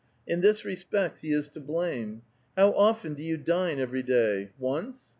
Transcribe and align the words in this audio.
In 0.25 0.41
this 0.41 0.65
respect 0.65 1.19
he 1.19 1.31
is 1.31 1.47
to 1.49 1.59
blame. 1.59 2.23
How 2.57 2.71
often 2.73 3.13
do 3.13 3.21
you 3.21 3.37
dine 3.37 3.77
every 3.79 4.01
day? 4.01 4.49
Once? 4.57 5.09